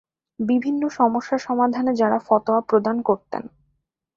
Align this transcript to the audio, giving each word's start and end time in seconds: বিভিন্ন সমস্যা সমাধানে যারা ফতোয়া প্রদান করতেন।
বিভিন্ন 0.39 0.81
সমস্যা 0.89 1.37
সমাধানে 1.37 1.91
যারা 1.95 2.17
ফতোয়া 2.19 2.61
প্রদান 2.61 2.97
করতেন। 3.01 3.43